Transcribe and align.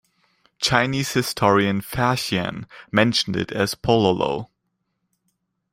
Chinese 0.57 1.11
historian 1.11 1.79
Faxian 1.79 2.65
mentioned 2.91 3.35
it 3.35 3.51
as 3.51 3.75
Pololo. 3.75 4.49